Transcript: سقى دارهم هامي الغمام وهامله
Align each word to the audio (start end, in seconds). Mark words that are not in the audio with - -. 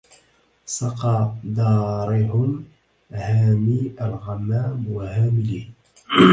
سقى 0.65 1.33
دارهم 1.43 2.65
هامي 3.11 3.95
الغمام 4.01 4.85
وهامله 4.89 5.65